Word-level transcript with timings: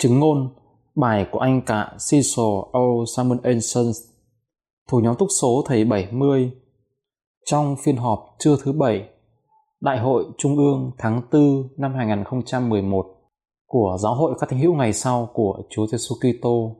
Chứng 0.00 0.18
ngôn, 0.18 0.48
bài 0.94 1.26
của 1.32 1.38
anh 1.38 1.62
cả 1.66 1.92
Cecil 2.10 2.46
O. 2.72 2.80
Samuelson, 3.16 3.84
thuộc 4.88 5.02
nhóm 5.02 5.16
túc 5.16 5.28
số 5.40 5.64
thầy 5.66 5.84
70, 5.84 6.52
trong 7.46 7.76
phiên 7.76 7.96
họp 7.96 8.36
trưa 8.38 8.56
thứ 8.62 8.72
bảy, 8.72 9.08
Đại 9.80 9.98
hội 9.98 10.24
Trung 10.38 10.56
ương 10.56 10.90
tháng 10.98 11.22
4 11.32 11.68
năm 11.76 11.94
2011 11.94 13.06
của 13.66 13.96
Giáo 14.00 14.14
hội 14.14 14.34
các 14.40 14.50
thánh 14.50 14.60
hữu 14.60 14.74
ngày 14.74 14.92
sau 14.92 15.28
của 15.34 15.62
Chúa 15.70 15.86
Giêsu 15.86 16.14
Kitô. 16.14 16.76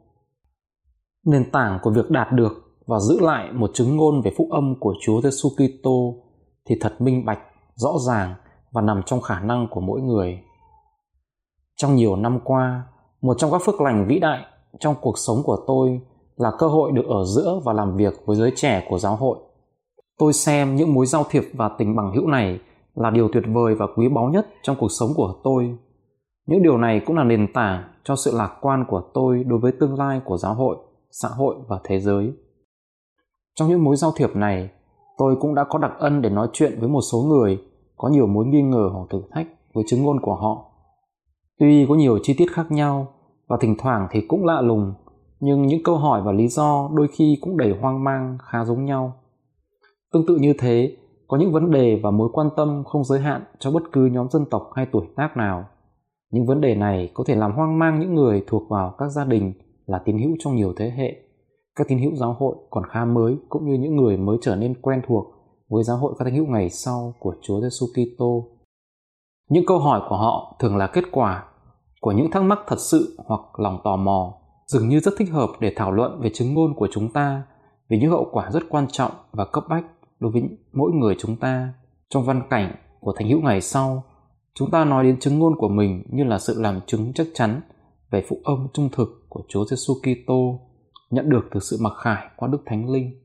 Nền 1.27 1.51
tảng 1.51 1.79
của 1.83 1.91
việc 1.91 2.11
đạt 2.11 2.33
được 2.33 2.53
và 2.87 2.99
giữ 2.99 3.21
lại 3.21 3.53
một 3.53 3.71
chứng 3.75 3.97
ngôn 3.97 4.23
về 4.23 4.33
phúc 4.37 4.47
âm 4.51 4.75
của 4.81 4.95
Chúa 5.01 5.21
Giêsu 5.21 5.49
Kitô 5.49 6.15
thì 6.69 6.75
thật 6.81 7.01
minh 7.01 7.25
bạch, 7.25 7.41
rõ 7.75 7.93
ràng 8.07 8.35
và 8.73 8.83
nằm 8.83 9.03
trong 9.07 9.21
khả 9.21 9.41
năng 9.41 9.67
của 9.71 9.81
mỗi 9.81 10.01
người. 10.01 10.41
Trong 11.77 11.97
nhiều 11.97 12.17
năm 12.17 12.41
qua, 12.45 12.87
một 13.23 13.35
trong 13.39 13.51
các 13.51 13.63
phước 13.65 13.81
lành 13.81 14.07
vĩ 14.09 14.19
đại 14.19 14.45
trong 14.79 14.95
cuộc 15.01 15.19
sống 15.19 15.43
của 15.45 15.57
tôi 15.67 16.01
là 16.37 16.53
cơ 16.59 16.69
hội 16.69 16.93
được 16.93 17.07
ở 17.07 17.25
giữa 17.25 17.61
và 17.65 17.73
làm 17.73 17.97
việc 17.97 18.15
với 18.27 18.37
giới 18.37 18.53
trẻ 18.57 18.87
của 18.89 18.99
giáo 18.99 19.17
hội. 19.17 19.39
Tôi 20.19 20.33
xem 20.33 20.77
những 20.77 20.95
mối 20.95 21.07
giao 21.07 21.25
thiệp 21.31 21.43
và 21.53 21.71
tình 21.79 21.97
bằng 21.97 22.13
hữu 22.15 22.27
này 22.27 22.61
là 22.95 23.11
điều 23.11 23.29
tuyệt 23.33 23.45
vời 23.53 23.75
và 23.75 23.87
quý 23.97 24.09
báu 24.09 24.29
nhất 24.29 24.47
trong 24.63 24.77
cuộc 24.81 24.89
sống 24.89 25.11
của 25.17 25.35
tôi. 25.45 25.79
Những 26.47 26.63
điều 26.63 26.79
này 26.79 27.01
cũng 27.07 27.17
là 27.17 27.25
nền 27.25 27.53
tảng 27.53 27.85
cho 28.05 28.17
sự 28.17 28.31
lạc 28.35 28.59
quan 28.61 28.85
của 28.89 29.03
tôi 29.15 29.45
đối 29.45 29.59
với 29.59 29.73
tương 29.73 29.99
lai 29.99 30.21
của 30.25 30.37
giáo 30.37 30.55
hội, 30.55 30.77
xã 31.11 31.29
hội 31.29 31.57
và 31.69 31.81
thế 31.85 32.01
giới. 32.01 32.33
Trong 33.55 33.69
những 33.69 33.85
mối 33.85 33.97
giao 33.97 34.13
thiệp 34.17 34.37
này, 34.37 34.71
tôi 35.19 35.37
cũng 35.41 35.55
đã 35.55 35.65
có 35.65 35.79
đặc 35.79 35.93
ân 35.99 36.23
để 36.23 36.31
nói 36.31 36.49
chuyện 36.53 36.81
với 36.81 36.89
một 36.89 37.01
số 37.13 37.19
người 37.19 37.59
có 37.97 38.09
nhiều 38.09 38.27
mối 38.27 38.47
nghi 38.47 38.63
ngờ 38.63 38.91
hoặc 38.93 39.07
thử 39.11 39.23
thách 39.31 39.47
với 39.75 39.85
chứng 39.87 40.03
ngôn 40.03 40.21
của 40.21 40.35
họ 40.35 40.70
Tuy 41.61 41.87
có 41.89 41.95
nhiều 41.95 42.19
chi 42.23 42.35
tiết 42.39 42.53
khác 42.53 42.73
nhau 42.73 43.09
và 43.49 43.57
thỉnh 43.61 43.75
thoảng 43.79 44.09
thì 44.11 44.21
cũng 44.29 44.45
lạ 44.45 44.61
lùng, 44.61 44.95
nhưng 45.41 45.67
những 45.67 45.83
câu 45.83 45.97
hỏi 45.97 46.23
và 46.25 46.33
lý 46.33 46.49
do 46.49 46.91
đôi 46.95 47.09
khi 47.13 47.39
cũng 47.41 47.57
đầy 47.57 47.75
hoang 47.81 48.05
mang 48.05 48.39
khá 48.43 48.65
giống 48.65 48.85
nhau. 48.85 49.13
Tương 50.13 50.27
tự 50.27 50.37
như 50.37 50.53
thế, 50.59 50.97
có 51.29 51.37
những 51.37 51.53
vấn 51.53 51.71
đề 51.71 52.01
và 52.03 52.11
mối 52.11 52.29
quan 52.33 52.49
tâm 52.57 52.85
không 52.85 53.05
giới 53.05 53.21
hạn 53.21 53.45
cho 53.59 53.71
bất 53.71 53.83
cứ 53.93 54.07
nhóm 54.07 54.29
dân 54.31 54.45
tộc 54.51 54.71
hay 54.75 54.87
tuổi 54.93 55.07
tác 55.17 55.37
nào. 55.37 55.65
Những 56.31 56.47
vấn 56.47 56.61
đề 56.61 56.75
này 56.75 57.11
có 57.15 57.25
thể 57.27 57.35
làm 57.35 57.53
hoang 57.53 57.79
mang 57.79 58.01
những 58.01 58.15
người 58.15 58.45
thuộc 58.47 58.63
vào 58.69 58.95
các 58.99 59.09
gia 59.09 59.25
đình 59.25 59.53
là 59.87 59.99
tín 59.99 60.19
hữu 60.19 60.37
trong 60.39 60.57
nhiều 60.57 60.73
thế 60.77 60.91
hệ, 60.91 61.17
các 61.77 61.89
tín 61.89 61.99
hữu 61.99 62.15
giáo 62.15 62.37
hội 62.39 62.57
còn 62.71 62.85
khá 62.91 63.05
mới 63.05 63.37
cũng 63.49 63.67
như 63.67 63.75
những 63.75 63.97
người 63.97 64.17
mới 64.17 64.39
trở 64.43 64.57
nên 64.57 64.75
quen 64.83 65.03
thuộc 65.07 65.27
với 65.69 65.85
giáo 65.85 65.97
hội 65.97 66.15
các 66.19 66.25
tín 66.25 66.35
hữu 66.35 66.47
ngày 66.47 66.71
sau 66.71 67.15
của 67.19 67.35
Chúa 67.43 67.61
Giêsu 67.61 67.87
Kitô. 67.87 68.45
Những 69.51 69.67
câu 69.67 69.79
hỏi 69.79 70.01
của 70.09 70.17
họ 70.17 70.57
thường 70.59 70.77
là 70.77 70.87
kết 70.87 71.05
quả 71.13 71.45
của 72.01 72.13
những 72.13 72.31
thắc 72.31 72.43
mắc 72.43 72.59
thật 72.67 72.79
sự 72.79 73.17
hoặc 73.27 73.41
lòng 73.59 73.79
tò 73.85 73.97
mò 73.97 74.35
dường 74.67 74.89
như 74.89 75.01
rất 75.01 75.15
thích 75.19 75.31
hợp 75.31 75.51
để 75.61 75.73
thảo 75.77 75.93
luận 75.93 76.21
về 76.21 76.31
chứng 76.35 76.55
ngôn 76.55 76.75
của 76.75 76.89
chúng 76.93 77.13
ta 77.13 77.43
về 77.89 77.99
những 77.99 78.11
hậu 78.11 78.29
quả 78.33 78.51
rất 78.51 78.63
quan 78.69 78.87
trọng 78.93 79.13
và 79.33 79.45
cấp 79.45 79.65
bách 79.69 79.85
đối 80.21 80.33
với 80.33 80.43
mỗi 80.73 80.93
người 80.93 81.17
chúng 81.19 81.37
ta 81.37 81.75
trong 82.09 82.25
văn 82.25 82.43
cảnh 82.51 82.75
của 83.01 83.13
thánh 83.17 83.29
hữu 83.29 83.41
ngày 83.41 83.61
sau 83.61 84.03
chúng 84.55 84.71
ta 84.71 84.85
nói 84.85 85.05
đến 85.05 85.21
chứng 85.21 85.39
ngôn 85.39 85.57
của 85.57 85.69
mình 85.69 86.03
như 86.11 86.25
là 86.25 86.39
sự 86.39 86.61
làm 86.61 86.81
chứng 86.87 87.13
chắc 87.13 87.27
chắn 87.35 87.61
về 88.11 88.25
phụ 88.29 88.41
âm 88.45 88.69
trung 88.73 88.89
thực 88.93 89.27
của 89.29 89.43
Chúa 89.49 89.65
Giêsu 89.65 89.95
Kitô 89.95 90.61
nhận 91.11 91.31
được 91.31 91.49
từ 91.51 91.61
sự 91.61 91.77
mặc 91.81 91.93
khải 91.97 92.27
qua 92.37 92.49
Đức 92.53 92.59
Thánh 92.67 92.91
Linh. 92.91 93.23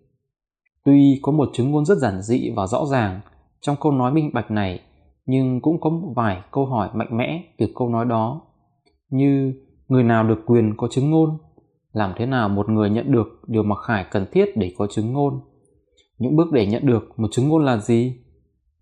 Tuy 0.85 1.19
có 1.21 1.31
một 1.31 1.49
chứng 1.53 1.71
ngôn 1.71 1.85
rất 1.85 1.97
giản 1.97 2.21
dị 2.21 2.53
và 2.55 2.67
rõ 2.67 2.85
ràng 2.85 3.21
trong 3.61 3.75
câu 3.81 3.91
nói 3.91 4.11
minh 4.11 4.31
bạch 4.33 4.51
này, 4.51 4.79
nhưng 5.25 5.61
cũng 5.61 5.81
có 5.81 5.89
một 5.89 6.13
vài 6.15 6.41
câu 6.51 6.65
hỏi 6.65 6.89
mạnh 6.93 7.17
mẽ 7.17 7.43
từ 7.57 7.65
câu 7.75 7.89
nói 7.89 8.05
đó 8.05 8.41
như 9.09 9.53
người 9.87 10.03
nào 10.03 10.27
được 10.27 10.39
quyền 10.45 10.73
có 10.77 10.87
chứng 10.91 11.11
ngôn 11.11 11.37
làm 11.95 12.13
thế 12.17 12.25
nào 12.25 12.49
một 12.49 12.69
người 12.69 12.89
nhận 12.89 13.11
được 13.11 13.27
điều 13.47 13.63
mà 13.63 13.75
khải 13.87 14.05
cần 14.11 14.25
thiết 14.31 14.57
để 14.57 14.73
có 14.77 14.87
chứng 14.87 15.13
ngôn? 15.13 15.39
Những 16.17 16.35
bước 16.35 16.51
để 16.51 16.67
nhận 16.67 16.85
được 16.85 17.19
một 17.19 17.27
chứng 17.31 17.49
ngôn 17.49 17.65
là 17.65 17.77
gì? 17.77 18.15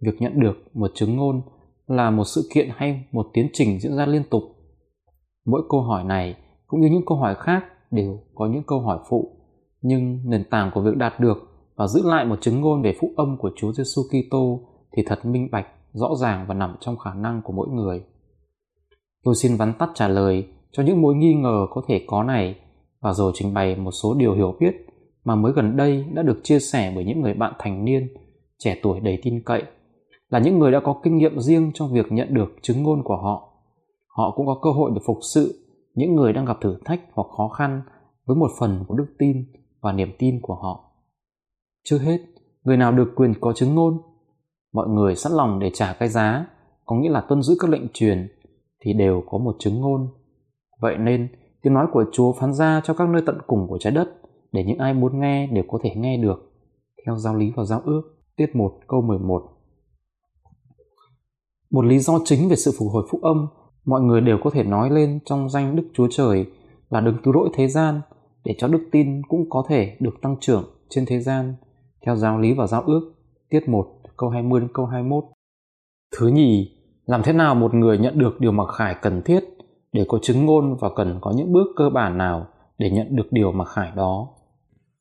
Việc 0.02 0.22
nhận 0.22 0.40
được 0.40 0.76
một 0.76 0.92
chứng 0.96 1.16
ngôn 1.16 1.42
là 1.88 2.12
một 2.12 2.24
sự 2.24 2.50
kiện 2.54 2.70
hay 2.76 3.06
một 3.12 3.28
tiến 3.34 3.48
trình 3.54 3.80
diễn 3.80 3.96
ra 3.96 4.06
liên 4.06 4.24
tục? 4.30 4.44
Mỗi 5.46 5.62
câu 5.70 5.82
hỏi 5.82 6.04
này 6.04 6.36
cũng 6.68 6.82
như 6.82 6.90
những 6.90 7.06
câu 7.06 7.18
hỏi 7.18 7.36
khác 7.36 7.64
đều 7.92 8.20
có 8.36 8.48
những 8.48 8.64
câu 8.68 8.80
hỏi 8.82 9.00
phụ 9.10 9.44
nhưng 9.82 10.20
nền 10.26 10.44
tảng 10.50 10.72
của 10.74 10.82
việc 10.82 10.98
đạt 10.98 11.20
được 11.20 11.38
và 11.76 11.88
giữ 11.88 12.02
lại 12.04 12.26
một 12.26 12.42
chứng 12.42 12.62
ngôn 12.62 12.82
về 12.82 12.96
phúc 13.02 13.12
âm 13.18 13.38
của 13.38 13.52
Chúa 13.56 13.72
Giêsu 13.74 14.02
Kitô 14.10 14.60
thì 14.98 15.04
thật 15.06 15.26
minh 15.26 15.50
bạch, 15.52 15.68
rõ 15.94 16.10
ràng 16.22 16.46
và 16.48 16.54
nằm 16.54 16.76
trong 16.80 16.98
khả 16.98 17.14
năng 17.14 17.42
của 17.42 17.54
mỗi 17.54 17.68
người. 17.70 18.04
Tôi 19.24 19.36
xin 19.36 19.56
vắn 19.56 19.74
tắt 19.80 19.90
trả 19.96 20.08
lời 20.08 20.48
cho 20.72 20.84
những 20.84 21.02
mối 21.02 21.16
nghi 21.16 21.34
ngờ 21.34 21.68
có 21.70 21.82
thể 21.88 22.06
có 22.08 22.24
này 22.24 22.56
và 23.02 23.14
rồi 23.14 23.32
trình 23.36 23.54
bày 23.54 23.76
một 23.76 23.92
số 23.92 24.14
điều 24.14 24.34
hiểu 24.34 24.56
biết 24.60 24.74
mà 25.24 25.36
mới 25.36 25.54
gần 25.54 25.78
đây 25.78 26.06
đã 26.14 26.22
được 26.22 26.40
chia 26.44 26.60
sẻ 26.60 26.92
bởi 26.96 27.06
những 27.06 27.22
người 27.22 27.34
bạn 27.34 27.54
thành 27.60 27.86
niên, 27.86 28.08
trẻ 28.58 28.80
tuổi 28.84 29.00
đầy 29.00 29.20
tin 29.24 29.44
cậy, 29.46 29.64
là 30.30 30.40
những 30.40 30.60
người 30.60 30.72
đã 30.72 30.80
có 30.84 31.00
kinh 31.04 31.18
nghiệm 31.18 31.40
riêng 31.40 31.72
trong 31.74 31.94
việc 31.94 32.12
nhận 32.12 32.34
được 32.34 32.56
chứng 32.62 32.84
ngôn 32.84 33.04
của 33.04 33.18
họ. 33.18 33.50
Họ 34.08 34.34
cũng 34.36 34.46
có 34.46 34.60
cơ 34.62 34.70
hội 34.70 34.92
để 34.96 35.02
phục 35.06 35.18
sự 35.34 35.60
những 35.96 36.16
người 36.16 36.34
đang 36.34 36.46
gặp 36.46 36.58
thử 36.62 36.78
thách 36.86 37.02
hoặc 37.14 37.28
khó 37.38 37.48
khăn 37.48 37.82
với 38.26 38.36
một 38.36 38.52
phần 38.60 38.86
của 38.88 38.96
đức 38.96 39.08
tin 39.20 39.46
và 39.82 39.92
niềm 39.92 40.12
tin 40.20 40.40
của 40.42 40.56
họ. 40.56 40.84
Trước 41.84 41.98
hết, 41.98 42.18
người 42.64 42.78
nào 42.78 42.92
được 42.92 43.12
quyền 43.16 43.34
có 43.42 43.54
chứng 43.54 43.76
ngôn, 43.76 44.02
mọi 44.74 44.88
người 44.88 45.16
sẵn 45.16 45.32
lòng 45.34 45.60
để 45.60 45.70
trả 45.74 45.94
cái 45.94 46.10
giá, 46.10 46.46
có 46.86 46.96
nghĩa 46.96 47.10
là 47.10 47.22
tuân 47.22 47.42
giữ 47.42 47.56
các 47.60 47.70
lệnh 47.70 47.88
truyền 47.94 48.28
thì 48.84 48.94
đều 48.94 49.24
có 49.30 49.38
một 49.38 49.56
chứng 49.60 49.82
ngôn. 49.82 50.08
Vậy 50.82 50.98
nên, 50.98 51.28
tiếng 51.62 51.74
nói 51.74 51.88
của 51.92 52.06
Chúa 52.12 52.34
phán 52.34 52.54
ra 52.54 52.82
cho 52.84 52.94
các 52.94 53.10
nơi 53.10 53.22
tận 53.26 53.38
cùng 53.48 53.68
của 53.68 53.78
trái 53.78 53.94
đất 53.94 54.08
để 54.52 54.64
những 54.64 54.78
ai 54.78 54.94
muốn 54.94 55.20
nghe 55.20 55.48
đều 55.48 55.64
có 55.68 55.80
thể 55.84 55.96
nghe 55.96 56.18
được. 56.18 56.52
Theo 57.06 57.18
giáo 57.18 57.36
lý 57.36 57.52
và 57.56 57.64
giáo 57.64 57.82
ước, 57.86 58.02
tiết 58.36 58.56
1 58.56 58.80
câu 58.88 59.02
11. 59.02 59.44
Một 61.72 61.86
lý 61.86 62.00
do 62.00 62.20
chính 62.26 62.50
về 62.50 62.56
sự 62.56 62.72
phục 62.80 62.88
hồi 62.92 63.08
phúc 63.12 63.22
âm 63.22 63.48
mọi 63.86 64.02
người 64.02 64.22
đều 64.22 64.38
có 64.44 64.50
thể 64.50 64.64
nói 64.64 64.90
lên 64.90 65.20
trong 65.26 65.50
danh 65.50 65.76
Đức 65.76 65.90
Chúa 65.94 66.08
Trời 66.12 66.46
là 66.90 67.02
đừng 67.02 67.18
cứu 67.24 67.34
rỗi 67.34 67.50
thế 67.54 67.68
gian 67.68 68.02
để 68.46 68.56
cho 68.58 68.68
đức 68.68 68.90
tin 68.92 69.22
cũng 69.28 69.50
có 69.50 69.66
thể 69.70 69.98
được 70.00 70.14
tăng 70.22 70.36
trưởng 70.40 70.64
trên 70.90 71.06
thế 71.06 71.20
gian 71.20 71.56
theo 72.06 72.16
giáo 72.16 72.40
lý 72.40 72.54
và 72.54 72.68
giáo 72.68 72.82
ước 72.82 73.14
tiết 73.50 73.70
1 73.70 73.86
câu 74.18 74.30
20 74.30 74.62
đến 74.62 74.70
câu 74.74 74.86
21. 74.86 75.24
Thứ 76.18 76.28
nhì, 76.28 76.78
làm 77.06 77.24
thế 77.24 77.34
nào 77.34 77.56
một 77.56 77.74
người 77.74 77.98
nhận 77.98 78.20
được 78.20 78.40
điều 78.40 78.52
mặc 78.52 78.68
khải 78.68 78.96
cần 79.02 79.22
thiết 79.22 79.44
để 79.94 80.06
có 80.08 80.20
chứng 80.22 80.46
ngôn 80.46 80.76
và 80.80 80.90
cần 80.96 81.18
có 81.22 81.32
những 81.36 81.54
bước 81.54 81.68
cơ 81.76 81.90
bản 81.90 82.18
nào 82.18 82.48
để 82.78 82.90
nhận 82.90 83.16
được 83.16 83.32
điều 83.32 83.52
mặc 83.52 83.68
khải 83.68 83.92
đó? 83.96 84.28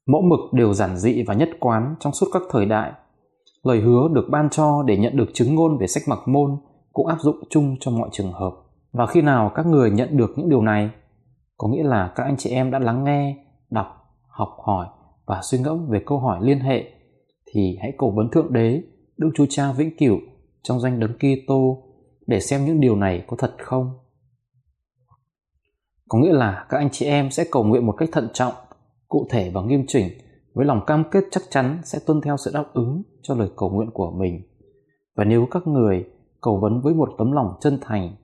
Mẫu 0.07 0.23
mực 0.23 0.53
đều 0.53 0.73
giản 0.73 0.97
dị 0.97 1.23
và 1.23 1.35
nhất 1.35 1.49
quán 1.61 1.95
trong 2.01 2.13
suốt 2.13 2.27
các 2.33 2.43
thời 2.51 2.67
đại. 2.67 2.93
Lời 3.63 3.81
hứa 3.81 4.09
được 4.13 4.27
ban 4.31 4.51
cho 4.51 4.83
để 4.83 4.97
nhận 4.97 5.17
được 5.17 5.31
chứng 5.35 5.55
ngôn 5.55 5.79
về 5.79 5.87
sách 5.87 6.03
mặc 6.09 6.19
môn 6.27 6.57
cũng 6.93 7.07
áp 7.07 7.21
dụng 7.21 7.37
chung 7.51 7.77
cho 7.81 7.91
mọi 7.91 8.09
trường 8.13 8.33
hợp. 8.33 8.53
Và 8.93 9.07
khi 9.07 9.23
nào 9.23 9.53
các 9.55 9.67
người 9.67 9.91
nhận 9.91 10.17
được 10.17 10.31
những 10.37 10.49
điều 10.49 10.63
này, 10.63 10.91
có 11.57 11.69
nghĩa 11.69 11.83
là 11.83 12.13
các 12.15 12.25
anh 12.25 12.37
chị 12.39 12.51
em 12.51 12.71
đã 12.71 12.79
lắng 12.79 13.05
nghe, 13.05 13.37
đọc, 13.71 13.87
học 14.29 14.57
hỏi 14.65 14.87
và 15.27 15.41
suy 15.43 15.59
ngẫm 15.59 15.89
về 15.89 16.03
câu 16.07 16.19
hỏi 16.19 16.39
liên 16.43 16.61
hệ, 16.61 16.85
thì 17.53 17.79
hãy 17.81 17.93
cầu 17.99 18.11
vấn 18.11 18.31
thượng 18.31 18.53
đế, 18.53 18.83
đức 19.17 19.31
chúa 19.35 19.47
cha 19.49 19.73
vĩnh 19.73 19.97
cửu 19.97 20.19
trong 20.63 20.81
danh 20.81 21.01
đấng 21.01 21.13
Kitô 21.13 21.83
để 22.27 22.41
xem 22.41 22.65
những 22.65 22.81
điều 22.81 22.97
này 22.97 23.25
có 23.27 23.37
thật 23.37 23.55
không? 23.59 23.99
Có 26.09 26.19
nghĩa 26.19 26.33
là 26.33 26.67
các 26.69 26.79
anh 26.79 26.89
chị 26.93 27.07
em 27.07 27.31
sẽ 27.31 27.45
cầu 27.51 27.65
nguyện 27.65 27.87
một 27.87 27.93
cách 27.93 28.09
thận 28.13 28.29
trọng 28.33 28.53
cụ 29.09 29.27
thể 29.31 29.51
và 29.55 29.63
nghiêm 29.63 29.85
chỉnh 29.89 30.09
với 30.55 30.67
lòng 30.67 30.81
cam 30.87 31.05
kết 31.11 31.25
chắc 31.31 31.43
chắn 31.51 31.79
sẽ 31.85 31.99
tuân 32.07 32.21
theo 32.21 32.37
sự 32.37 32.51
đáp 32.55 32.65
ứng 32.75 33.03
cho 33.23 33.35
lời 33.35 33.49
cầu 33.57 33.71
nguyện 33.71 33.91
của 33.91 34.11
mình. 34.11 34.43
Và 35.17 35.25
nếu 35.25 35.47
các 35.51 35.67
người 35.67 36.05
cầu 36.41 36.59
vấn 36.63 36.81
với 36.81 36.95
một 36.95 37.09
tấm 37.19 37.33
lòng 37.33 37.55
chân 37.61 37.79
thành 37.81 38.17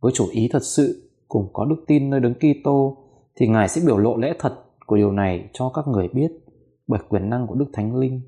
với 0.00 0.12
chủ 0.14 0.24
ý 0.30 0.48
thật 0.52 0.62
sự 0.62 1.10
cùng 1.28 1.50
có 1.52 1.64
đức 1.64 1.84
tin 1.86 2.10
nơi 2.10 2.20
đấng 2.20 2.34
Kitô 2.34 2.96
thì 3.36 3.48
Ngài 3.48 3.68
sẽ 3.68 3.82
biểu 3.86 3.98
lộ 3.98 4.16
lẽ 4.16 4.34
thật 4.38 4.54
của 4.86 4.96
điều 4.96 5.12
này 5.12 5.50
cho 5.52 5.72
các 5.74 5.88
người 5.88 6.08
biết 6.08 6.32
bởi 6.86 7.00
quyền 7.08 7.30
năng 7.30 7.46
của 7.46 7.54
Đức 7.54 7.66
Thánh 7.72 7.96
Linh. 7.96 8.20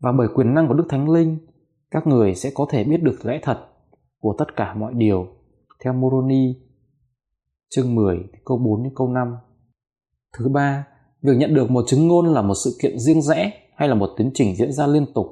Và 0.00 0.12
bởi 0.12 0.28
quyền 0.34 0.54
năng 0.54 0.68
của 0.68 0.74
Đức 0.74 0.86
Thánh 0.88 1.10
Linh, 1.10 1.38
các 1.90 2.06
người 2.06 2.34
sẽ 2.34 2.50
có 2.54 2.66
thể 2.70 2.84
biết 2.84 3.02
được 3.02 3.26
lẽ 3.26 3.40
thật 3.42 3.58
của 4.24 4.34
tất 4.38 4.56
cả 4.56 4.74
mọi 4.74 4.92
điều 4.94 5.26
theo 5.84 5.92
Moroni 5.92 6.54
chương 7.70 7.94
10 7.94 8.18
câu 8.44 8.58
4 8.58 8.82
đến 8.82 8.92
câu 8.96 9.08
5. 9.08 9.36
Thứ 10.38 10.48
ba, 10.48 10.86
việc 11.22 11.32
nhận 11.36 11.54
được 11.54 11.70
một 11.70 11.84
chứng 11.86 12.08
ngôn 12.08 12.26
là 12.26 12.42
một 12.42 12.54
sự 12.64 12.76
kiện 12.82 12.98
riêng 12.98 13.22
rẽ 13.22 13.52
hay 13.76 13.88
là 13.88 13.94
một 13.94 14.10
tiến 14.16 14.30
trình 14.34 14.56
diễn 14.56 14.72
ra 14.72 14.86
liên 14.86 15.06
tục. 15.14 15.26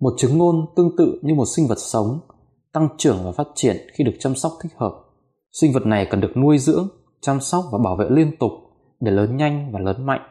Một 0.00 0.14
chứng 0.16 0.38
ngôn 0.38 0.66
tương 0.76 0.96
tự 0.96 1.20
như 1.22 1.34
một 1.34 1.44
sinh 1.56 1.66
vật 1.66 1.78
sống, 1.78 2.20
tăng 2.72 2.88
trưởng 2.98 3.16
và 3.24 3.32
phát 3.32 3.46
triển 3.54 3.76
khi 3.92 4.04
được 4.04 4.14
chăm 4.18 4.34
sóc 4.34 4.52
thích 4.62 4.72
hợp. 4.76 4.92
Sinh 5.52 5.72
vật 5.72 5.86
này 5.86 6.06
cần 6.10 6.20
được 6.20 6.36
nuôi 6.36 6.58
dưỡng, 6.58 6.88
chăm 7.20 7.40
sóc 7.40 7.64
và 7.72 7.78
bảo 7.84 7.96
vệ 7.96 8.06
liên 8.10 8.36
tục 8.40 8.52
để 9.00 9.12
lớn 9.12 9.36
nhanh 9.36 9.72
và 9.72 9.80
lớn 9.80 10.06
mạnh. 10.06 10.22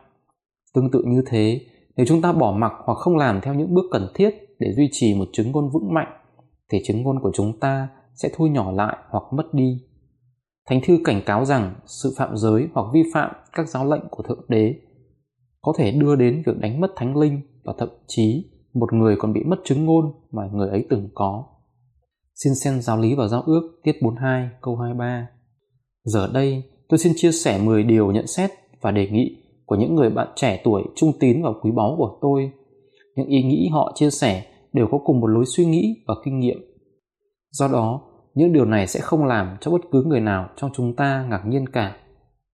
Tương 0.73 0.91
tự 0.91 1.03
như 1.07 1.23
thế, 1.27 1.61
nếu 1.95 2.05
chúng 2.05 2.21
ta 2.21 2.31
bỏ 2.31 2.51
mặc 2.51 2.71
hoặc 2.85 2.95
không 2.95 3.17
làm 3.17 3.41
theo 3.41 3.53
những 3.53 3.73
bước 3.73 3.85
cần 3.91 4.07
thiết 4.13 4.55
để 4.59 4.73
duy 4.73 4.89
trì 4.91 5.13
một 5.13 5.27
chứng 5.33 5.51
ngôn 5.51 5.69
vững 5.69 5.93
mạnh, 5.93 6.22
thì 6.71 6.77
chứng 6.85 7.01
ngôn 7.01 7.19
của 7.21 7.31
chúng 7.35 7.59
ta 7.59 7.89
sẽ 8.15 8.29
thu 8.35 8.47
nhỏ 8.47 8.71
lại 8.71 8.97
hoặc 9.09 9.23
mất 9.33 9.53
đi. 9.53 9.77
Thánh 10.69 10.81
thư 10.85 10.97
cảnh 11.03 11.21
cáo 11.25 11.45
rằng 11.45 11.75
sự 11.85 12.13
phạm 12.17 12.37
giới 12.37 12.67
hoặc 12.73 12.85
vi 12.93 13.03
phạm 13.13 13.31
các 13.53 13.69
giáo 13.69 13.85
lệnh 13.85 14.03
của 14.11 14.23
Thượng 14.23 14.45
Đế 14.47 14.75
có 15.61 15.73
thể 15.77 15.91
đưa 15.91 16.15
đến 16.15 16.43
việc 16.45 16.57
đánh 16.59 16.81
mất 16.81 16.91
thánh 16.95 17.17
linh 17.17 17.41
và 17.63 17.73
thậm 17.77 17.89
chí 18.07 18.45
một 18.73 18.93
người 18.93 19.15
còn 19.19 19.33
bị 19.33 19.43
mất 19.43 19.57
chứng 19.63 19.85
ngôn 19.85 20.05
mà 20.31 20.43
người 20.53 20.69
ấy 20.69 20.85
từng 20.89 21.09
có. 21.13 21.45
Xin 22.35 22.55
xem 22.55 22.81
giáo 22.81 22.97
lý 22.97 23.15
và 23.15 23.27
giao 23.27 23.41
ước 23.41 23.79
tiết 23.83 24.01
42 24.01 24.49
câu 24.61 24.75
23. 24.77 25.27
Giờ 26.03 26.29
đây, 26.33 26.63
tôi 26.89 26.97
xin 26.97 27.13
chia 27.15 27.31
sẻ 27.31 27.61
10 27.63 27.83
điều 27.83 28.11
nhận 28.11 28.27
xét 28.27 28.49
và 28.81 28.91
đề 28.91 29.07
nghị 29.07 29.37
của 29.65 29.75
những 29.75 29.95
người 29.95 30.09
bạn 30.09 30.27
trẻ 30.35 30.61
tuổi 30.63 30.83
trung 30.95 31.11
tín 31.19 31.43
và 31.43 31.49
quý 31.61 31.71
báu 31.71 31.95
của 31.97 32.17
tôi. 32.21 32.51
Những 33.15 33.27
ý 33.27 33.43
nghĩ 33.43 33.69
họ 33.71 33.91
chia 33.95 34.09
sẻ 34.09 34.45
đều 34.73 34.87
có 34.91 34.97
cùng 35.05 35.19
một 35.19 35.27
lối 35.27 35.45
suy 35.45 35.65
nghĩ 35.65 36.03
và 36.07 36.15
kinh 36.25 36.39
nghiệm. 36.39 36.57
Do 37.51 37.67
đó, 37.67 38.01
những 38.33 38.53
điều 38.53 38.65
này 38.65 38.87
sẽ 38.87 38.99
không 38.99 39.25
làm 39.25 39.57
cho 39.61 39.71
bất 39.71 39.81
cứ 39.91 40.03
người 40.03 40.19
nào 40.19 40.49
trong 40.55 40.71
chúng 40.73 40.95
ta 40.95 41.25
ngạc 41.29 41.41
nhiên 41.45 41.69
cả. 41.69 41.97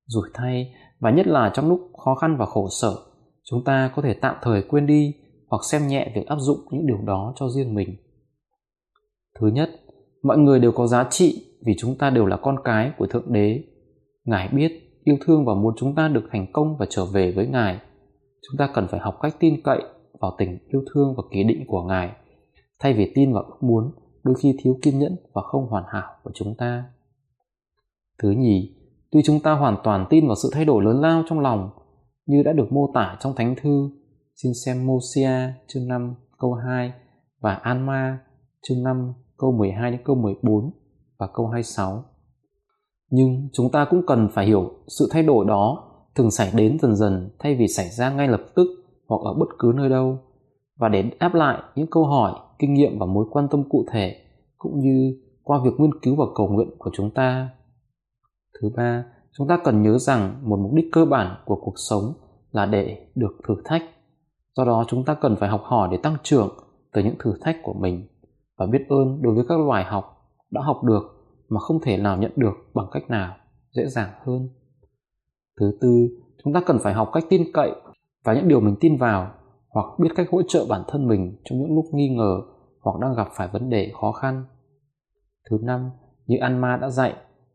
Rủi 0.07 0.29
thay, 0.33 0.73
và 0.99 1.11
nhất 1.11 1.27
là 1.27 1.51
trong 1.53 1.69
lúc 1.69 1.79
khó 2.05 2.15
khăn 2.15 2.37
và 2.37 2.45
khổ 2.45 2.67
sở, 2.81 2.95
chúng 3.43 3.63
ta 3.63 3.91
có 3.95 4.01
thể 4.01 4.13
tạm 4.13 4.35
thời 4.41 4.61
quên 4.61 4.87
đi 4.87 5.13
hoặc 5.49 5.61
xem 5.71 5.87
nhẹ 5.87 6.11
việc 6.15 6.27
áp 6.27 6.37
dụng 6.39 6.59
những 6.71 6.87
điều 6.87 6.97
đó 7.05 7.33
cho 7.35 7.49
riêng 7.49 7.73
mình. 7.73 7.95
Thứ 9.39 9.47
nhất, 9.47 9.69
mọi 10.23 10.37
người 10.37 10.59
đều 10.59 10.71
có 10.71 10.87
giá 10.87 11.07
trị 11.09 11.45
vì 11.65 11.73
chúng 11.79 11.97
ta 11.97 12.09
đều 12.09 12.25
là 12.25 12.37
con 12.37 12.55
cái 12.63 12.91
của 12.97 13.07
Thượng 13.07 13.33
Đế. 13.33 13.63
Ngài 14.25 14.47
biết, 14.47 14.71
yêu 15.03 15.17
thương 15.25 15.45
và 15.45 15.53
muốn 15.53 15.73
chúng 15.77 15.95
ta 15.95 16.07
được 16.07 16.23
thành 16.31 16.47
công 16.53 16.77
và 16.77 16.85
trở 16.89 17.05
về 17.05 17.31
với 17.31 17.47
Ngài. 17.47 17.79
Chúng 18.49 18.57
ta 18.57 18.69
cần 18.73 18.87
phải 18.87 18.99
học 18.99 19.17
cách 19.21 19.35
tin 19.39 19.61
cậy 19.63 19.81
vào 20.19 20.35
tình 20.37 20.57
yêu 20.67 20.83
thương 20.93 21.13
và 21.17 21.23
kỳ 21.31 21.43
định 21.43 21.63
của 21.67 21.83
Ngài, 21.83 22.11
thay 22.79 22.93
vì 22.93 23.11
tin 23.15 23.33
vào 23.33 23.43
ước 23.43 23.57
muốn 23.61 23.91
đôi 24.23 24.35
khi 24.41 24.57
thiếu 24.63 24.77
kiên 24.81 24.99
nhẫn 24.99 25.15
và 25.33 25.41
không 25.41 25.67
hoàn 25.67 25.83
hảo 25.87 26.11
của 26.23 26.31
chúng 26.33 26.55
ta. 26.57 26.85
Thứ 28.23 28.31
nhì, 28.31 28.75
tuy 29.11 29.21
chúng 29.25 29.39
ta 29.39 29.53
hoàn 29.53 29.77
toàn 29.83 30.05
tin 30.09 30.27
vào 30.27 30.35
sự 30.43 30.49
thay 30.53 30.65
đổi 30.65 30.83
lớn 30.83 31.01
lao 31.01 31.23
trong 31.29 31.39
lòng 31.39 31.69
như 32.25 32.43
đã 32.43 32.53
được 32.53 32.71
mô 32.71 32.91
tả 32.93 33.17
trong 33.19 33.35
Thánh 33.35 33.55
Thư, 33.61 33.89
xin 34.35 34.51
xem 34.65 34.87
Mosia 34.87 35.53
chương 35.67 35.87
5 35.87 36.15
câu 36.39 36.53
2 36.53 36.93
và 37.39 37.53
Anma 37.53 38.19
chương 38.61 38.83
5 38.83 39.13
câu 39.37 39.51
12 39.51 39.91
đến 39.91 40.01
câu 40.05 40.15
14 40.15 40.71
và 41.17 41.27
câu 41.33 41.47
26. 41.47 42.03
Nhưng 43.09 43.49
chúng 43.53 43.71
ta 43.71 43.87
cũng 43.89 44.01
cần 44.07 44.29
phải 44.33 44.45
hiểu 44.45 44.71
sự 44.87 45.09
thay 45.11 45.23
đổi 45.23 45.45
đó 45.47 45.85
thường 46.15 46.31
xảy 46.31 46.51
đến 46.55 46.77
dần 46.81 46.95
dần 46.95 47.29
thay 47.39 47.55
vì 47.55 47.67
xảy 47.67 47.89
ra 47.89 48.09
ngay 48.09 48.27
lập 48.27 48.41
tức 48.55 48.67
hoặc 49.09 49.21
ở 49.21 49.33
bất 49.33 49.49
cứ 49.59 49.71
nơi 49.75 49.89
đâu. 49.89 50.19
Và 50.77 50.89
để 50.89 51.11
áp 51.19 51.33
lại 51.33 51.61
những 51.75 51.87
câu 51.91 52.05
hỏi, 52.05 52.33
kinh 52.59 52.73
nghiệm 52.73 52.99
và 52.99 53.05
mối 53.05 53.25
quan 53.31 53.47
tâm 53.51 53.63
cụ 53.69 53.85
thể, 53.91 54.15
cũng 54.57 54.79
như 54.79 55.17
qua 55.43 55.59
việc 55.63 55.71
nghiên 55.77 55.99
cứu 56.01 56.15
và 56.15 56.25
cầu 56.35 56.47
nguyện 56.47 56.69
của 56.77 56.89
chúng 56.93 57.11
ta. 57.11 57.49
Thứ 58.61 58.69
ba, 58.75 59.05
chúng 59.37 59.47
ta 59.47 59.59
cần 59.63 59.81
nhớ 59.81 59.97
rằng 59.97 60.41
một 60.43 60.59
mục 60.59 60.73
đích 60.73 60.85
cơ 60.91 61.05
bản 61.05 61.35
của 61.45 61.55
cuộc 61.55 61.73
sống 61.75 62.13
là 62.51 62.65
để 62.65 63.07
được 63.15 63.31
thử 63.47 63.55
thách. 63.65 63.83
Do 64.55 64.65
đó, 64.65 64.85
chúng 64.87 65.05
ta 65.05 65.13
cần 65.13 65.35
phải 65.39 65.49
học 65.49 65.61
hỏi 65.63 65.89
để 65.91 65.97
tăng 65.97 66.15
trưởng 66.23 66.49
từ 66.93 67.03
những 67.03 67.15
thử 67.19 67.33
thách 67.41 67.57
của 67.63 67.73
mình 67.73 68.07
và 68.57 68.65
biết 68.65 68.85
ơn 68.89 69.21
đối 69.21 69.35
với 69.35 69.43
các 69.49 69.59
loài 69.59 69.83
học 69.83 70.33
đã 70.51 70.61
học 70.61 70.83
được 70.83 71.01
mà 71.49 71.59
không 71.59 71.79
thể 71.81 71.97
nào 71.97 72.17
nhận 72.17 72.31
được 72.35 72.53
bằng 72.73 72.85
cách 72.91 73.09
nào 73.09 73.35
dễ 73.71 73.85
dàng 73.87 74.09
hơn. 74.25 74.49
Thứ 75.59 75.77
tư, 75.81 76.09
chúng 76.43 76.53
ta 76.53 76.61
cần 76.65 76.79
phải 76.79 76.93
học 76.93 77.09
cách 77.13 77.23
tin 77.29 77.43
cậy 77.53 77.71
và 78.29 78.35
những 78.35 78.47
điều 78.47 78.59
mình 78.59 78.75
tin 78.79 78.97
vào 78.97 79.31
hoặc 79.69 79.85
biết 79.99 80.09
cách 80.15 80.27
hỗ 80.31 80.41
trợ 80.47 80.65
bản 80.69 80.83
thân 80.87 81.07
mình 81.07 81.35
trong 81.43 81.59
những 81.59 81.75
lúc 81.75 81.85
nghi 81.91 82.09
ngờ 82.09 82.41
hoặc 82.81 82.99
đang 83.01 83.15
gặp 83.15 83.27
phải 83.35 83.47
vấn 83.47 83.69
đề 83.69 83.91
khó 84.01 84.11
khăn. 84.11 84.45
Thứ 85.49 85.57
năm, 85.61 85.89
như 86.25 86.37
Anma 86.41 86.77
đã 86.77 86.89
dạy, 86.89 87.13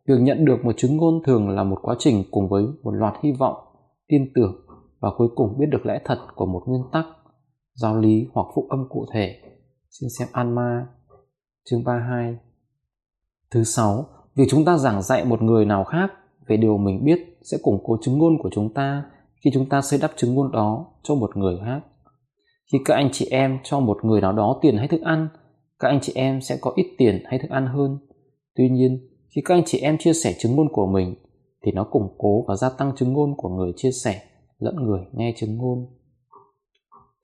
việc 0.08 0.14
nhận 0.20 0.44
được 0.44 0.64
một 0.64 0.72
chứng 0.76 0.96
ngôn 0.96 1.22
thường 1.26 1.48
là 1.48 1.64
một 1.64 1.78
quá 1.82 1.94
trình 1.98 2.24
cùng 2.30 2.48
với 2.48 2.64
một 2.82 2.90
loạt 2.90 3.14
hy 3.22 3.32
vọng, 3.32 3.56
tin 4.08 4.32
tưởng 4.34 4.66
và 5.00 5.10
cuối 5.16 5.28
cùng 5.34 5.58
biết 5.58 5.66
được 5.70 5.86
lẽ 5.86 6.00
thật 6.04 6.18
của 6.34 6.46
một 6.46 6.62
nguyên 6.66 6.82
tắc, 6.92 7.06
giáo 7.74 7.96
lý 7.96 8.26
hoặc 8.32 8.46
phụ 8.54 8.66
âm 8.70 8.88
cụ 8.88 9.06
thể. 9.12 9.40
Xin 9.90 10.08
xem 10.18 10.28
Anma, 10.32 10.86
chương 11.64 11.84
32. 11.84 12.38
Thứ 13.50 13.64
sáu, 13.64 14.06
việc 14.34 14.44
chúng 14.50 14.64
ta 14.64 14.76
giảng 14.76 15.02
dạy 15.02 15.24
một 15.24 15.42
người 15.42 15.64
nào 15.64 15.84
khác 15.84 16.12
về 16.48 16.56
điều 16.56 16.78
mình 16.78 17.04
biết 17.04 17.38
sẽ 17.42 17.58
củng 17.62 17.80
cố 17.84 17.96
chứng 18.02 18.18
ngôn 18.18 18.38
của 18.42 18.50
chúng 18.52 18.74
ta 18.74 19.04
khi 19.44 19.50
chúng 19.54 19.68
ta 19.68 19.82
xây 19.82 19.98
đắp 20.02 20.10
chứng 20.16 20.34
ngôn 20.34 20.52
đó 20.52 20.86
cho 21.02 21.14
một 21.14 21.36
người 21.36 21.58
khác. 21.64 21.80
Khi 22.72 22.78
các 22.84 22.94
anh 22.94 23.08
chị 23.12 23.28
em 23.30 23.58
cho 23.64 23.80
một 23.80 24.04
người 24.04 24.20
nào 24.20 24.32
đó 24.32 24.58
tiền 24.62 24.76
hay 24.76 24.88
thức 24.88 25.00
ăn, 25.00 25.28
các 25.78 25.88
anh 25.88 25.98
chị 26.02 26.12
em 26.16 26.40
sẽ 26.40 26.58
có 26.60 26.72
ít 26.76 26.94
tiền 26.98 27.22
hay 27.26 27.38
thức 27.38 27.50
ăn 27.50 27.66
hơn. 27.66 27.98
Tuy 28.56 28.68
nhiên, 28.68 29.08
khi 29.34 29.42
các 29.44 29.54
anh 29.54 29.62
chị 29.66 29.78
em 29.78 29.98
chia 29.98 30.12
sẻ 30.12 30.34
chứng 30.38 30.56
ngôn 30.56 30.68
của 30.72 30.86
mình, 30.86 31.14
thì 31.62 31.72
nó 31.72 31.84
củng 31.84 32.14
cố 32.18 32.44
và 32.48 32.56
gia 32.56 32.70
tăng 32.70 32.92
chứng 32.96 33.12
ngôn 33.12 33.34
của 33.36 33.48
người 33.48 33.72
chia 33.76 33.90
sẻ, 33.90 34.22
lẫn 34.58 34.76
người 34.76 35.00
nghe 35.12 35.34
chứng 35.36 35.56
ngôn 35.56 35.86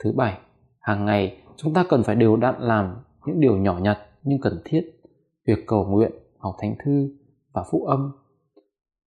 thứ 0.05 0.12
bảy, 0.16 0.38
hàng 0.81 1.05
ngày 1.05 1.37
chúng 1.56 1.75
ta 1.75 1.84
cần 1.88 2.02
phải 2.02 2.16
đều 2.16 2.37
đặn 2.37 2.55
làm 2.58 2.96
những 3.26 3.40
điều 3.40 3.56
nhỏ 3.56 3.78
nhặt 3.78 3.99
nhưng 4.23 4.40
cần 4.40 4.62
thiết 4.64 5.00
việc 5.46 5.66
cầu 5.66 5.84
nguyện, 5.84 6.12
học 6.38 6.56
thánh 6.61 6.75
thư 6.84 7.08
và 7.52 7.64
phúc 7.70 7.82
âm. 7.87 8.12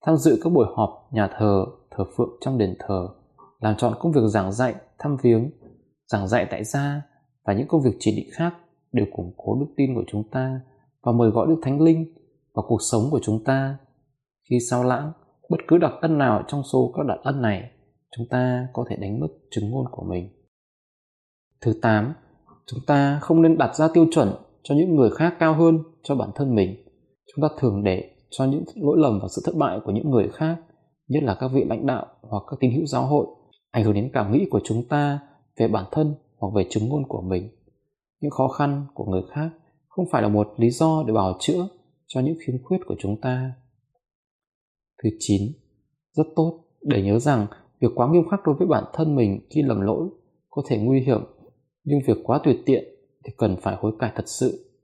Tham 0.05 0.17
dự 0.17 0.39
các 0.43 0.49
buổi 0.53 0.65
họp, 0.75 1.09
nhà 1.11 1.29
thờ 1.37 1.65
thờ 1.95 2.03
phượng 2.17 2.29
trong 2.41 2.57
đền 2.57 2.75
thờ 2.79 3.07
làm 3.59 3.75
chọn 3.77 3.93
công 3.99 4.11
việc 4.11 4.21
giảng 4.27 4.51
dạy 4.51 4.75
thăm 4.99 5.17
viếng 5.23 5.51
giảng 6.07 6.27
dạy 6.27 6.47
tại 6.51 6.63
gia 6.63 7.01
và 7.45 7.53
những 7.53 7.67
công 7.67 7.81
việc 7.81 7.97
chỉ 7.99 8.15
định 8.15 8.29
khác 8.33 8.53
đều 8.91 9.05
củng 9.11 9.33
cố 9.37 9.57
đức 9.59 9.73
tin 9.77 9.95
của 9.95 10.03
chúng 10.07 10.29
ta 10.29 10.61
và 11.03 11.11
mời 11.11 11.29
gọi 11.29 11.47
Đức 11.47 11.55
Thánh 11.61 11.81
Linh 11.81 12.13
vào 12.53 12.65
cuộc 12.67 12.79
sống 12.91 13.03
của 13.11 13.19
chúng 13.23 13.43
ta. 13.43 13.77
Khi 14.49 14.59
sao 14.69 14.83
lãng, 14.83 15.11
bất 15.49 15.57
cứ 15.67 15.77
đặc 15.77 15.91
ân 16.01 16.17
nào 16.17 16.43
trong 16.47 16.63
số 16.63 16.93
các 16.97 17.05
đặc 17.05 17.19
ân 17.23 17.41
này, 17.41 17.71
chúng 18.17 18.27
ta 18.29 18.67
có 18.73 18.85
thể 18.89 18.95
đánh 18.95 19.19
mất 19.19 19.27
chứng 19.51 19.69
ngôn 19.69 19.85
của 19.91 20.03
mình. 20.03 20.29
Thứ 21.61 21.73
8. 21.81 22.13
Chúng 22.65 22.79
ta 22.87 23.19
không 23.21 23.41
nên 23.41 23.57
đặt 23.57 23.75
ra 23.75 23.87
tiêu 23.93 24.05
chuẩn 24.11 24.31
cho 24.63 24.75
những 24.75 24.95
người 24.95 25.09
khác 25.09 25.35
cao 25.39 25.53
hơn 25.53 25.79
cho 26.03 26.15
bản 26.15 26.29
thân 26.35 26.55
mình. 26.55 26.75
Chúng 27.35 27.49
ta 27.49 27.55
thường 27.59 27.83
để 27.83 28.09
cho 28.29 28.45
những 28.45 28.63
lỗi 28.75 28.97
lầm 28.99 29.19
và 29.21 29.27
sự 29.35 29.41
thất 29.45 29.55
bại 29.55 29.79
của 29.85 29.91
những 29.91 30.09
người 30.09 30.29
khác, 30.33 30.57
nhất 31.07 31.23
là 31.23 31.37
các 31.39 31.47
vị 31.47 31.63
lãnh 31.63 31.85
đạo 31.85 32.05
hoặc 32.21 32.43
các 32.47 32.57
tín 32.59 32.71
hữu 32.71 32.85
giáo 32.85 33.05
hội, 33.05 33.27
ảnh 33.71 33.83
hưởng 33.83 33.93
đến 33.93 34.09
cảm 34.13 34.31
nghĩ 34.31 34.45
của 34.51 34.61
chúng 34.63 34.87
ta 34.87 35.19
về 35.57 35.67
bản 35.67 35.85
thân 35.91 36.15
hoặc 36.37 36.53
về 36.55 36.65
chứng 36.69 36.89
ngôn 36.89 37.07
của 37.07 37.21
mình. 37.21 37.49
Những 38.21 38.31
khó 38.31 38.47
khăn 38.47 38.85
của 38.93 39.05
người 39.05 39.21
khác 39.31 39.49
không 39.87 40.05
phải 40.11 40.21
là 40.21 40.27
một 40.27 40.53
lý 40.57 40.69
do 40.69 41.03
để 41.07 41.13
bào 41.13 41.37
chữa 41.39 41.67
cho 42.07 42.21
những 42.21 42.37
khiếm 42.45 42.55
khuyết 42.63 42.77
của 42.85 42.95
chúng 42.99 43.21
ta. 43.21 43.53
Thứ 45.03 45.09
chín 45.19 45.41
rất 46.13 46.23
tốt 46.35 46.59
để 46.81 47.03
nhớ 47.03 47.19
rằng 47.19 47.47
việc 47.79 47.91
quá 47.95 48.07
nghiêm 48.11 48.23
khắc 48.31 48.39
đối 48.45 48.55
với 48.55 48.67
bản 48.67 48.83
thân 48.93 49.15
mình 49.15 49.47
khi 49.49 49.61
lầm 49.61 49.81
lỗi 49.81 50.09
có 50.49 50.61
thể 50.67 50.77
nguy 50.77 50.99
hiểm 50.99 51.21
nhưng 51.83 51.99
việc 52.07 52.17
quá 52.23 52.39
tuyệt 52.43 52.57
tiện 52.65 52.83
thì 53.25 53.33
cần 53.37 53.55
phải 53.61 53.75
hối 53.79 53.91
cải 53.99 54.11
thật 54.15 54.23
sự. 54.27 54.79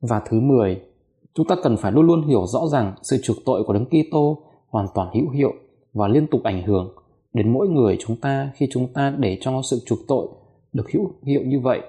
Và 0.00 0.22
thứ 0.30 0.40
10, 0.40 0.80
chúng 1.34 1.46
ta 1.46 1.56
cần 1.62 1.76
phải 1.76 1.92
luôn 1.92 2.06
luôn 2.06 2.28
hiểu 2.28 2.46
rõ 2.46 2.60
rằng 2.72 2.94
sự 3.02 3.16
chuộc 3.22 3.36
tội 3.44 3.64
của 3.66 3.72
Đấng 3.72 3.86
Kitô 3.86 4.42
hoàn 4.68 4.86
toàn 4.94 5.14
hữu 5.14 5.30
hiệu 5.30 5.52
và 5.92 6.08
liên 6.08 6.26
tục 6.26 6.42
ảnh 6.44 6.62
hưởng 6.62 6.94
đến 7.32 7.52
mỗi 7.52 7.68
người 7.68 7.96
chúng 8.00 8.16
ta 8.16 8.52
khi 8.54 8.68
chúng 8.70 8.92
ta 8.92 9.10
để 9.18 9.38
cho 9.40 9.62
sự 9.62 9.82
trục 9.86 9.98
tội 10.08 10.28
được 10.72 10.90
hữu 10.92 11.12
hiệu 11.22 11.42
như 11.44 11.60
vậy. 11.60 11.80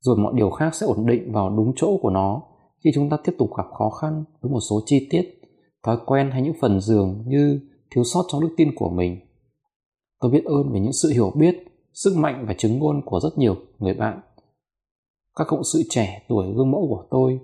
Rồi 0.00 0.16
mọi 0.16 0.32
điều 0.36 0.50
khác 0.50 0.74
sẽ 0.74 0.86
ổn 0.86 1.06
định 1.06 1.32
vào 1.32 1.50
đúng 1.56 1.72
chỗ 1.76 1.98
của 2.02 2.10
nó 2.10 2.42
khi 2.84 2.90
chúng 2.94 3.10
ta 3.10 3.16
tiếp 3.24 3.32
tục 3.38 3.50
gặp 3.56 3.66
khó 3.78 3.90
khăn 3.90 4.24
với 4.40 4.52
một 4.52 4.60
số 4.60 4.80
chi 4.86 5.06
tiết, 5.10 5.40
thói 5.82 5.98
quen 6.06 6.30
hay 6.30 6.42
những 6.42 6.54
phần 6.60 6.80
dường 6.80 7.24
như 7.26 7.60
thiếu 7.90 8.04
sót 8.04 8.24
trong 8.28 8.40
đức 8.40 8.54
tin 8.56 8.74
của 8.74 8.90
mình. 8.90 9.20
Tôi 10.20 10.30
biết 10.30 10.44
ơn 10.44 10.72
về 10.72 10.80
những 10.80 10.92
sự 10.92 11.10
hiểu 11.10 11.32
biết, 11.34 11.64
sức 11.92 12.16
mạnh 12.16 12.44
và 12.48 12.54
chứng 12.58 12.78
ngôn 12.78 13.02
của 13.04 13.20
rất 13.20 13.38
nhiều 13.38 13.56
người 13.78 13.94
bạn. 13.94 14.20
Các 15.36 15.46
cộng 15.48 15.64
sự 15.64 15.82
trẻ 15.90 16.22
tuổi 16.28 16.46
gương 16.56 16.70
mẫu 16.70 16.86
của 16.88 17.04
tôi, 17.10 17.40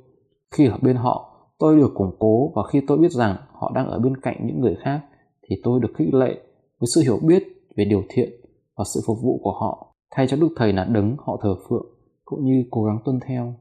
khi 0.50 0.67
ở 0.67 0.79
bên 0.83 0.97
họ 0.97 1.30
tôi 1.61 1.76
được 1.76 1.93
củng 1.95 2.17
cố 2.19 2.52
và 2.55 2.62
khi 2.73 2.81
tôi 2.87 2.99
biết 2.99 3.12
rằng 3.12 3.37
họ 3.52 3.73
đang 3.75 3.87
ở 3.87 3.99
bên 3.99 4.17
cạnh 4.17 4.47
những 4.47 4.61
người 4.61 4.76
khác 4.85 5.00
thì 5.43 5.57
tôi 5.62 5.81
được 5.81 5.90
khích 5.99 6.14
lệ 6.14 6.40
với 6.81 6.88
sự 6.95 7.00
hiểu 7.00 7.19
biết 7.23 7.43
về 7.76 7.85
điều 7.85 8.02
thiện 8.09 8.31
và 8.76 8.85
sự 8.95 9.00
phục 9.07 9.19
vụ 9.23 9.40
của 9.43 9.52
họ 9.52 9.95
thay 10.11 10.26
cho 10.29 10.37
đức 10.37 10.49
thầy 10.57 10.73
là 10.73 10.85
đấng 10.85 11.17
họ 11.19 11.38
thờ 11.43 11.55
phượng 11.69 11.87
cũng 12.25 12.45
như 12.45 12.64
cố 12.71 12.85
gắng 12.85 12.99
tuân 13.05 13.21
theo 13.29 13.55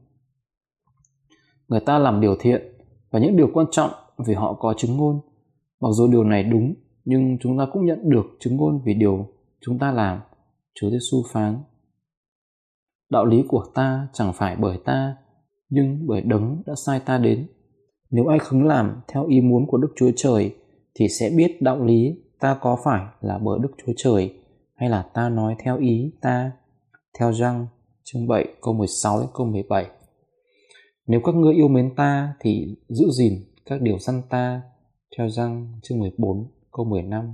Người 1.70 1.80
ta 1.80 1.98
làm 1.98 2.20
điều 2.20 2.36
thiện 2.40 2.62
và 3.10 3.18
những 3.18 3.36
điều 3.36 3.50
quan 3.54 3.66
trọng 3.70 3.90
vì 4.26 4.34
họ 4.34 4.54
có 4.54 4.74
chứng 4.76 4.96
ngôn. 4.96 5.20
Mặc 5.80 5.88
dù 5.92 6.08
điều 6.08 6.24
này 6.24 6.42
đúng, 6.42 6.74
nhưng 7.04 7.38
chúng 7.40 7.58
ta 7.58 7.66
cũng 7.72 7.86
nhận 7.86 8.10
được 8.10 8.26
chứng 8.40 8.56
ngôn 8.56 8.82
vì 8.84 8.94
điều 8.94 9.26
chúng 9.60 9.78
ta 9.78 9.92
làm. 9.92 10.20
Chúa 10.74 10.90
Giêsu 10.90 11.22
phán. 11.32 11.58
Đạo 13.10 13.24
lý 13.24 13.44
của 13.48 13.64
ta 13.74 14.08
chẳng 14.12 14.32
phải 14.32 14.56
bởi 14.56 14.78
ta, 14.84 15.16
nhưng 15.68 16.06
bởi 16.06 16.20
đấng 16.20 16.62
đã 16.66 16.74
sai 16.86 17.00
ta 17.00 17.18
đến. 17.18 17.46
Nếu 18.10 18.26
ai 18.26 18.38
khứng 18.38 18.66
làm 18.66 19.00
theo 19.08 19.26
ý 19.26 19.40
muốn 19.40 19.66
của 19.66 19.78
Đức 19.78 19.92
Chúa 19.96 20.10
Trời 20.16 20.54
thì 20.94 21.08
sẽ 21.08 21.30
biết 21.36 21.62
đạo 21.62 21.84
lý 21.84 22.16
ta 22.40 22.58
có 22.60 22.78
phải 22.84 23.06
là 23.20 23.38
bởi 23.38 23.58
Đức 23.62 23.70
Chúa 23.86 23.92
Trời 23.96 24.34
hay 24.74 24.90
là 24.90 25.02
ta 25.02 25.28
nói 25.28 25.56
theo 25.58 25.78
ý 25.78 26.12
ta. 26.20 26.52
Theo 27.18 27.32
răng 27.32 27.66
chương 28.04 28.28
7 28.28 28.44
câu 28.62 28.74
16 28.74 29.20
đến 29.20 29.28
câu 29.34 29.46
17. 29.46 29.86
Nếu 31.06 31.20
các 31.24 31.34
ngươi 31.34 31.54
yêu 31.54 31.68
mến 31.68 31.94
ta 31.96 32.34
thì 32.40 32.76
giữ 32.88 33.10
gìn 33.10 33.34
các 33.66 33.82
điều 33.82 33.98
săn 33.98 34.22
ta. 34.28 34.62
Theo 35.18 35.28
răng 35.28 35.80
chương 35.82 35.98
14 35.98 36.46
câu 36.72 36.84
15. 36.84 37.32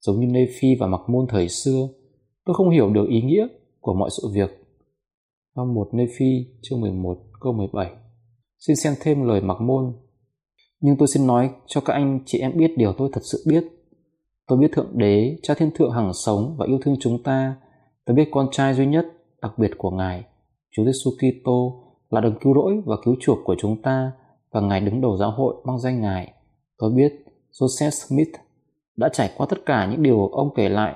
Giống 0.00 0.20
như 0.20 0.26
Nephi 0.26 0.74
và 0.80 0.86
Mặc 0.86 1.00
Môn 1.08 1.26
thời 1.28 1.48
xưa, 1.48 1.88
tôi 2.44 2.54
không 2.54 2.70
hiểu 2.70 2.90
được 2.90 3.06
ý 3.08 3.22
nghĩa 3.22 3.46
của 3.80 3.94
mọi 3.94 4.10
sự 4.10 4.28
việc. 4.34 4.50
Trong 5.56 5.74
một 5.74 5.88
Nephi 5.92 6.46
chương 6.62 6.80
11 6.80 7.18
câu 7.40 7.52
17. 7.52 8.05
Xin 8.58 8.76
xem 8.76 8.94
thêm 9.00 9.22
lời 9.22 9.40
Mặc 9.40 9.60
Môn. 9.60 9.92
Nhưng 10.80 10.96
tôi 10.96 11.08
xin 11.08 11.26
nói 11.26 11.50
cho 11.66 11.80
các 11.80 11.92
anh 11.92 12.20
chị 12.26 12.38
em 12.38 12.56
biết 12.56 12.74
điều 12.76 12.92
tôi 12.92 13.10
thật 13.12 13.20
sự 13.24 13.44
biết. 13.46 13.64
Tôi 14.46 14.58
biết 14.58 14.68
Thượng 14.72 14.98
Đế, 14.98 15.36
Cha 15.42 15.54
Thiên 15.54 15.70
Thượng 15.74 15.90
hằng 15.92 16.12
sống 16.14 16.54
và 16.58 16.66
yêu 16.66 16.78
thương 16.82 16.96
chúng 17.00 17.22
ta. 17.22 17.56
Tôi 18.04 18.16
biết 18.16 18.28
con 18.32 18.48
trai 18.52 18.74
duy 18.74 18.86
nhất, 18.86 19.06
đặc 19.42 19.58
biệt 19.58 19.70
của 19.78 19.90
Ngài, 19.90 20.24
Chúa 20.70 20.84
Giêsu 20.84 21.10
Kitô 21.10 21.82
là 22.10 22.20
đấng 22.20 22.38
cứu 22.40 22.54
rỗi 22.54 22.82
và 22.86 22.96
cứu 23.04 23.16
chuộc 23.20 23.38
của 23.44 23.56
chúng 23.58 23.82
ta 23.82 24.12
và 24.50 24.60
Ngài 24.60 24.80
đứng 24.80 25.00
đầu 25.00 25.16
giáo 25.16 25.30
hội 25.30 25.54
mang 25.64 25.78
danh 25.78 26.00
Ngài. 26.00 26.32
Tôi 26.78 26.90
biết 26.90 27.12
Joseph 27.52 27.90
Smith 27.90 28.34
đã 28.96 29.08
trải 29.12 29.30
qua 29.36 29.46
tất 29.50 29.66
cả 29.66 29.86
những 29.90 30.02
điều 30.02 30.28
ông 30.28 30.48
kể 30.56 30.68
lại 30.68 30.94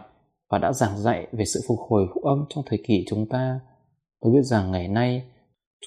và 0.51 0.59
đã 0.59 0.73
giảng 0.73 0.99
dạy 0.99 1.27
về 1.33 1.45
sự 1.45 1.61
phục 1.69 1.79
hồi 1.89 2.07
phúc 2.15 2.25
âm 2.25 2.45
trong 2.49 2.65
thời 2.67 2.79
kỳ 2.87 3.05
chúng 3.09 3.27
ta. 3.29 3.61
Tôi 4.21 4.33
biết 4.33 4.43
rằng 4.43 4.71
ngày 4.71 4.89
nay 4.89 5.23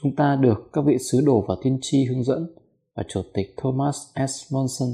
chúng 0.02 0.16
ta 0.16 0.36
được 0.36 0.70
các 0.74 0.82
vị 0.86 0.98
sứ 0.98 1.22
đồ 1.26 1.46
và 1.48 1.56
tiên 1.62 1.78
tri 1.82 2.06
hướng 2.06 2.24
dẫn 2.24 2.56
và 2.96 3.04
chủ 3.08 3.22
tịch 3.34 3.54
Thomas 3.58 3.96
S. 4.28 4.54
Monson 4.54 4.90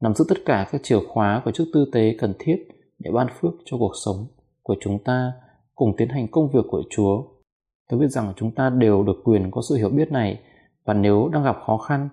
nắm 0.00 0.14
giữ 0.14 0.24
tất 0.28 0.38
cả 0.44 0.68
các 0.72 0.80
chìa 0.84 0.98
khóa 1.08 1.42
của 1.44 1.50
chức 1.50 1.68
tư 1.72 1.90
tế 1.92 2.16
cần 2.18 2.34
thiết 2.38 2.68
để 2.98 3.10
ban 3.10 3.26
phước 3.40 3.52
cho 3.64 3.78
cuộc 3.78 3.92
sống 4.04 4.26
của 4.62 4.76
chúng 4.80 4.98
ta 5.04 5.32
cùng 5.74 5.96
tiến 5.96 6.08
hành 6.08 6.28
công 6.28 6.50
việc 6.50 6.64
của 6.70 6.82
Chúa. 6.90 7.22
Tôi 7.88 8.00
biết 8.00 8.08
rằng 8.08 8.32
chúng 8.36 8.50
ta 8.50 8.70
đều 8.70 9.02
được 9.02 9.20
quyền 9.24 9.50
có 9.50 9.62
sự 9.68 9.74
hiểu 9.74 9.88
biết 9.88 10.12
này 10.12 10.40
và 10.84 10.94
nếu 10.94 11.28
đang 11.32 11.44
gặp 11.44 11.56
khó 11.66 11.78
khăn 11.78 12.08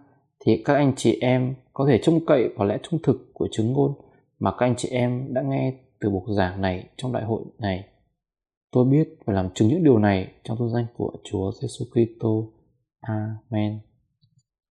thì 0.45 0.63
các 0.65 0.73
anh 0.73 0.93
chị 0.95 1.17
em 1.21 1.55
có 1.73 1.85
thể 1.87 1.99
trông 2.03 2.25
cậy 2.25 2.49
vào 2.55 2.67
lẽ 2.67 2.77
trung 2.83 2.99
thực 3.03 3.33
của 3.33 3.47
chứng 3.51 3.73
ngôn 3.73 3.93
mà 4.39 4.51
các 4.51 4.65
anh 4.65 4.75
chị 4.77 4.89
em 4.89 5.33
đã 5.33 5.41
nghe 5.41 5.73
từ 5.99 6.09
buộc 6.09 6.23
giảng 6.29 6.61
này 6.61 6.89
trong 6.97 7.13
đại 7.13 7.23
hội 7.23 7.43
này. 7.59 7.83
Tôi 8.75 8.85
biết 8.85 9.17
và 9.25 9.33
làm 9.33 9.49
chứng 9.53 9.67
những 9.67 9.83
điều 9.83 9.97
này 9.99 10.31
trong 10.43 10.57
tôn 10.57 10.69
danh 10.73 10.85
của 10.97 11.11
Chúa 11.23 11.51
Giêsu 11.51 11.85
Kitô. 11.85 12.51
Amen. 12.99 13.79